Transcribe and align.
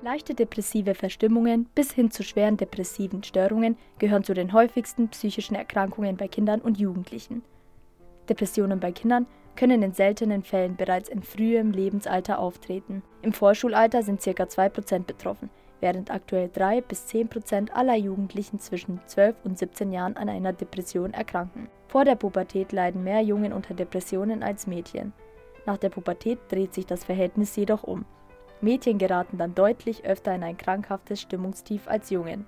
Leichte 0.00 0.32
depressive 0.34 0.94
Verstimmungen 0.94 1.66
bis 1.74 1.90
hin 1.90 2.12
zu 2.12 2.22
schweren 2.22 2.56
depressiven 2.56 3.24
Störungen 3.24 3.76
gehören 3.98 4.22
zu 4.22 4.32
den 4.32 4.52
häufigsten 4.52 5.08
psychischen 5.08 5.56
Erkrankungen 5.56 6.16
bei 6.16 6.28
Kindern 6.28 6.60
und 6.60 6.78
Jugendlichen. 6.78 7.42
Depressionen 8.28 8.78
bei 8.78 8.92
Kindern 8.92 9.26
können 9.56 9.82
in 9.82 9.92
seltenen 9.92 10.44
Fällen 10.44 10.76
bereits 10.76 11.08
in 11.08 11.24
frühem 11.24 11.72
Lebensalter 11.72 12.38
auftreten. 12.38 13.02
Im 13.22 13.32
Vorschulalter 13.32 14.04
sind 14.04 14.22
ca. 14.22 14.30
2% 14.30 15.00
betroffen, 15.00 15.50
während 15.80 16.12
aktuell 16.12 16.48
3 16.52 16.80
bis 16.82 17.08
10% 17.08 17.72
aller 17.72 17.96
Jugendlichen 17.96 18.60
zwischen 18.60 19.00
12 19.06 19.34
und 19.42 19.58
17 19.58 19.90
Jahren 19.90 20.16
an 20.16 20.28
einer 20.28 20.52
Depression 20.52 21.12
erkranken. 21.12 21.68
Vor 21.88 22.04
der 22.04 22.14
Pubertät 22.14 22.70
leiden 22.70 23.02
mehr 23.02 23.22
Jungen 23.22 23.52
unter 23.52 23.74
Depressionen 23.74 24.44
als 24.44 24.68
Mädchen. 24.68 25.12
Nach 25.66 25.76
der 25.76 25.88
Pubertät 25.88 26.38
dreht 26.50 26.72
sich 26.72 26.86
das 26.86 27.02
Verhältnis 27.02 27.56
jedoch 27.56 27.82
um. 27.82 28.04
Mädchen 28.60 28.98
geraten 28.98 29.38
dann 29.38 29.54
deutlich 29.54 30.04
öfter 30.04 30.34
in 30.34 30.42
ein 30.42 30.56
krankhaftes 30.56 31.20
Stimmungstief 31.20 31.88
als 31.88 32.10
Jungen. 32.10 32.46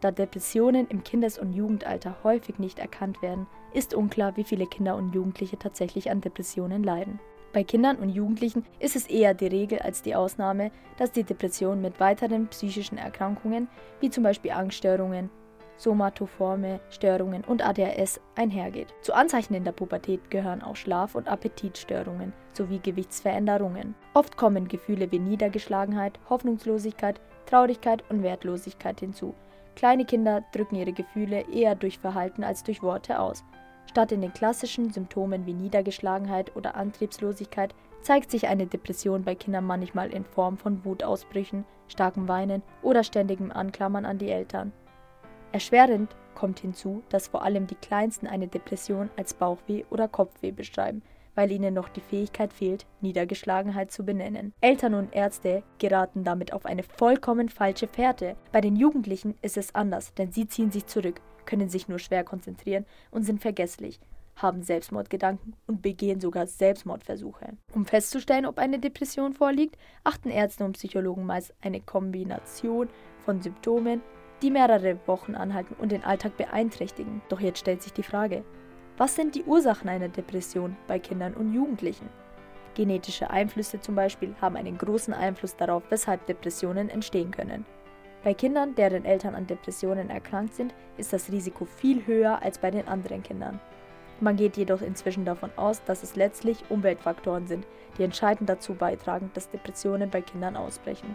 Da 0.00 0.12
Depressionen 0.12 0.86
im 0.88 1.02
Kindes- 1.02 1.38
und 1.38 1.52
Jugendalter 1.52 2.16
häufig 2.22 2.58
nicht 2.58 2.78
erkannt 2.78 3.20
werden, 3.20 3.46
ist 3.74 3.94
unklar, 3.94 4.36
wie 4.36 4.44
viele 4.44 4.66
Kinder 4.66 4.94
und 4.96 5.14
Jugendliche 5.14 5.58
tatsächlich 5.58 6.10
an 6.10 6.20
Depressionen 6.20 6.84
leiden. 6.84 7.18
Bei 7.52 7.64
Kindern 7.64 7.96
und 7.96 8.10
Jugendlichen 8.10 8.64
ist 8.78 8.94
es 8.94 9.06
eher 9.06 9.34
die 9.34 9.46
Regel 9.46 9.80
als 9.80 10.02
die 10.02 10.14
Ausnahme, 10.14 10.70
dass 10.98 11.12
die 11.12 11.24
Depression 11.24 11.80
mit 11.80 11.98
weiteren 11.98 12.46
psychischen 12.48 12.98
Erkrankungen 12.98 13.68
wie 14.00 14.10
zum 14.10 14.22
Beispiel 14.22 14.52
Angststörungen, 14.52 15.30
somatoforme 15.78 16.80
Störungen 16.90 17.44
und 17.44 17.66
ADHS 17.66 18.20
einhergeht. 18.34 18.94
Zu 19.00 19.14
Anzeichen 19.14 19.54
in 19.54 19.64
der 19.64 19.72
Pubertät 19.72 20.30
gehören 20.30 20.62
auch 20.62 20.76
Schlaf- 20.76 21.14
und 21.14 21.28
Appetitstörungen 21.28 22.34
sowie 22.52 22.80
Gewichtsveränderungen. 22.80 23.94
Oft 24.12 24.36
kommen 24.36 24.68
Gefühle 24.68 25.10
wie 25.10 25.20
Niedergeschlagenheit, 25.20 26.18
Hoffnungslosigkeit, 26.28 27.20
Traurigkeit 27.46 28.04
und 28.10 28.22
Wertlosigkeit 28.22 29.00
hinzu. 29.00 29.34
Kleine 29.76 30.04
Kinder 30.04 30.42
drücken 30.52 30.74
ihre 30.74 30.92
Gefühle 30.92 31.44
eher 31.52 31.76
durch 31.76 31.98
Verhalten 31.98 32.42
als 32.42 32.64
durch 32.64 32.82
Worte 32.82 33.20
aus. 33.20 33.44
Statt 33.86 34.12
in 34.12 34.20
den 34.20 34.34
klassischen 34.34 34.92
Symptomen 34.92 35.46
wie 35.46 35.54
Niedergeschlagenheit 35.54 36.54
oder 36.56 36.74
Antriebslosigkeit 36.74 37.74
zeigt 38.02 38.30
sich 38.30 38.48
eine 38.48 38.66
Depression 38.66 39.22
bei 39.22 39.34
Kindern 39.34 39.64
manchmal 39.64 40.10
in 40.12 40.24
Form 40.24 40.58
von 40.58 40.84
Wutausbrüchen, 40.84 41.64
starkem 41.86 42.28
Weinen 42.28 42.62
oder 42.82 43.02
ständigem 43.02 43.50
Anklammern 43.50 44.04
an 44.04 44.18
die 44.18 44.30
Eltern. 44.30 44.72
Erschwerend 45.52 46.14
kommt 46.34 46.60
hinzu, 46.60 47.02
dass 47.08 47.28
vor 47.28 47.42
allem 47.42 47.66
die 47.66 47.74
Kleinsten 47.74 48.26
eine 48.26 48.48
Depression 48.48 49.10
als 49.16 49.34
Bauchweh 49.34 49.84
oder 49.90 50.06
Kopfweh 50.06 50.52
beschreiben, 50.52 51.02
weil 51.34 51.50
ihnen 51.50 51.72
noch 51.72 51.88
die 51.88 52.00
Fähigkeit 52.00 52.52
fehlt, 52.52 52.86
Niedergeschlagenheit 53.00 53.90
zu 53.90 54.04
benennen. 54.04 54.52
Eltern 54.60 54.94
und 54.94 55.14
Ärzte 55.14 55.62
geraten 55.78 56.24
damit 56.24 56.52
auf 56.52 56.66
eine 56.66 56.82
vollkommen 56.82 57.48
falsche 57.48 57.88
Fährte. 57.88 58.36
Bei 58.52 58.60
den 58.60 58.76
Jugendlichen 58.76 59.36
ist 59.40 59.56
es 59.56 59.74
anders, 59.74 60.14
denn 60.14 60.32
sie 60.32 60.48
ziehen 60.48 60.70
sich 60.70 60.86
zurück, 60.86 61.20
können 61.46 61.68
sich 61.68 61.88
nur 61.88 61.98
schwer 61.98 62.24
konzentrieren 62.24 62.84
und 63.10 63.22
sind 63.22 63.40
vergesslich, 63.40 64.00
haben 64.36 64.62
Selbstmordgedanken 64.62 65.54
und 65.66 65.80
begehen 65.80 66.20
sogar 66.20 66.46
Selbstmordversuche. 66.46 67.56
Um 67.72 67.86
festzustellen, 67.86 68.44
ob 68.44 68.58
eine 68.58 68.78
Depression 68.78 69.32
vorliegt, 69.32 69.76
achten 70.04 70.30
Ärzte 70.30 70.64
und 70.64 70.72
Psychologen 70.72 71.24
meist 71.24 71.54
eine 71.62 71.80
Kombination 71.80 72.88
von 73.24 73.40
Symptomen, 73.40 74.02
die 74.42 74.50
mehrere 74.50 74.98
Wochen 75.06 75.34
anhalten 75.34 75.74
und 75.78 75.92
den 75.92 76.04
Alltag 76.04 76.36
beeinträchtigen. 76.36 77.22
Doch 77.28 77.40
jetzt 77.40 77.58
stellt 77.58 77.82
sich 77.82 77.92
die 77.92 78.02
Frage, 78.02 78.44
was 78.96 79.14
sind 79.14 79.34
die 79.34 79.44
Ursachen 79.44 79.88
einer 79.88 80.08
Depression 80.08 80.76
bei 80.86 80.98
Kindern 80.98 81.34
und 81.34 81.52
Jugendlichen? 81.52 82.08
Genetische 82.74 83.30
Einflüsse 83.30 83.80
zum 83.80 83.94
Beispiel 83.94 84.34
haben 84.40 84.56
einen 84.56 84.78
großen 84.78 85.14
Einfluss 85.14 85.56
darauf, 85.56 85.82
weshalb 85.90 86.26
Depressionen 86.26 86.88
entstehen 86.88 87.30
können. 87.30 87.64
Bei 88.24 88.34
Kindern, 88.34 88.74
deren 88.74 89.04
Eltern 89.04 89.34
an 89.34 89.46
Depressionen 89.46 90.10
erkrankt 90.10 90.54
sind, 90.54 90.74
ist 90.96 91.12
das 91.12 91.30
Risiko 91.30 91.64
viel 91.64 92.06
höher 92.06 92.42
als 92.42 92.58
bei 92.58 92.70
den 92.70 92.88
anderen 92.88 93.22
Kindern. 93.22 93.60
Man 94.20 94.36
geht 94.36 94.56
jedoch 94.56 94.82
inzwischen 94.82 95.24
davon 95.24 95.50
aus, 95.56 95.82
dass 95.84 96.02
es 96.02 96.16
letztlich 96.16 96.64
Umweltfaktoren 96.68 97.46
sind, 97.46 97.66
die 97.96 98.02
entscheidend 98.02 98.48
dazu 98.48 98.74
beitragen, 98.74 99.30
dass 99.34 99.50
Depressionen 99.50 100.10
bei 100.10 100.22
Kindern 100.22 100.56
ausbrechen. 100.56 101.14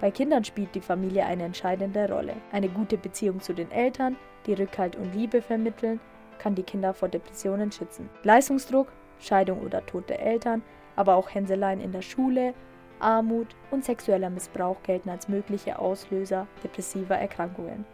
Bei 0.00 0.10
Kindern 0.10 0.44
spielt 0.44 0.74
die 0.74 0.80
Familie 0.80 1.24
eine 1.24 1.44
entscheidende 1.44 2.10
Rolle. 2.10 2.34
Eine 2.52 2.68
gute 2.68 2.98
Beziehung 2.98 3.40
zu 3.40 3.52
den 3.52 3.70
Eltern, 3.70 4.16
die 4.46 4.54
Rückhalt 4.54 4.96
und 4.96 5.14
Liebe 5.14 5.40
vermitteln, 5.40 6.00
kann 6.38 6.54
die 6.54 6.62
Kinder 6.62 6.92
vor 6.92 7.08
Depressionen 7.08 7.72
schützen. 7.72 8.10
Leistungsdruck, 8.22 8.92
Scheidung 9.18 9.62
oder 9.62 9.84
Tod 9.86 10.08
der 10.10 10.20
Eltern, 10.20 10.62
aber 10.96 11.14
auch 11.14 11.32
Hänseleien 11.32 11.80
in 11.80 11.92
der 11.92 12.02
Schule, 12.02 12.54
Armut 13.00 13.48
und 13.70 13.84
sexueller 13.84 14.30
Missbrauch 14.30 14.82
gelten 14.82 15.10
als 15.10 15.28
mögliche 15.28 15.78
Auslöser 15.78 16.46
depressiver 16.62 17.16
Erkrankungen. 17.16 17.84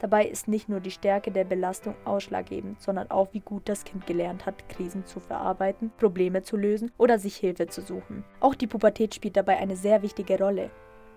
Dabei 0.00 0.26
ist 0.26 0.48
nicht 0.48 0.68
nur 0.68 0.80
die 0.80 0.90
Stärke 0.90 1.30
der 1.30 1.44
Belastung 1.44 1.94
ausschlaggebend, 2.04 2.80
sondern 2.82 3.10
auch 3.10 3.28
wie 3.32 3.40
gut 3.40 3.68
das 3.68 3.84
Kind 3.84 4.06
gelernt 4.06 4.44
hat, 4.44 4.68
Krisen 4.68 5.06
zu 5.06 5.18
verarbeiten, 5.18 5.92
Probleme 5.98 6.42
zu 6.42 6.56
lösen 6.56 6.92
oder 6.98 7.18
sich 7.18 7.36
Hilfe 7.36 7.68
zu 7.68 7.80
suchen. 7.80 8.24
Auch 8.40 8.54
die 8.54 8.66
Pubertät 8.66 9.14
spielt 9.14 9.36
dabei 9.36 9.56
eine 9.56 9.76
sehr 9.76 10.02
wichtige 10.02 10.38
Rolle. 10.38 10.70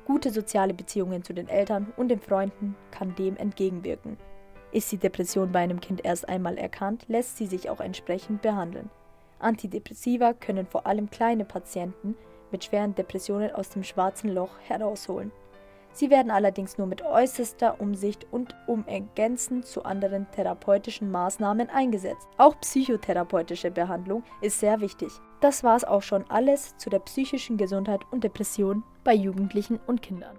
Gute 0.07 0.31
soziale 0.31 0.73
Beziehungen 0.73 1.21
zu 1.25 1.33
den 1.33 1.49
Eltern 1.49 1.91
und 1.97 2.07
den 2.07 2.21
Freunden 2.21 2.77
kann 2.91 3.13
dem 3.15 3.35
entgegenwirken. 3.35 4.15
Ist 4.71 4.89
die 4.93 4.97
Depression 4.97 5.51
bei 5.51 5.59
einem 5.59 5.81
Kind 5.81 6.05
erst 6.05 6.29
einmal 6.29 6.57
erkannt, 6.57 7.03
lässt 7.09 7.35
sie 7.35 7.45
sich 7.45 7.69
auch 7.69 7.81
entsprechend 7.81 8.41
behandeln. 8.41 8.89
Antidepressiva 9.39 10.31
können 10.31 10.65
vor 10.65 10.87
allem 10.87 11.09
kleine 11.09 11.43
Patienten 11.43 12.15
mit 12.53 12.63
schweren 12.63 12.95
Depressionen 12.95 13.51
aus 13.51 13.67
dem 13.67 13.83
schwarzen 13.83 14.33
Loch 14.33 14.51
herausholen. 14.63 15.29
Sie 15.91 16.09
werden 16.09 16.31
allerdings 16.31 16.77
nur 16.77 16.87
mit 16.87 17.01
äußerster 17.01 17.81
Umsicht 17.81 18.27
und 18.31 18.55
um 18.65 18.87
ergänzend 18.87 19.65
zu 19.65 19.83
anderen 19.83 20.25
therapeutischen 20.31 21.11
Maßnahmen 21.11 21.69
eingesetzt. 21.69 22.29
Auch 22.37 22.57
psychotherapeutische 22.61 23.71
Behandlung 23.71 24.23
ist 24.39 24.61
sehr 24.61 24.79
wichtig. 24.79 25.09
Das 25.41 25.65
war 25.65 25.75
es 25.75 25.83
auch 25.83 26.01
schon 26.01 26.23
alles 26.29 26.77
zu 26.77 26.89
der 26.89 26.99
psychischen 26.99 27.57
Gesundheit 27.57 28.01
und 28.11 28.23
Depression 28.23 28.83
bei 29.07 29.15
Jugendlichen 29.15 29.79
und 29.87 30.01
Kindern. 30.01 30.35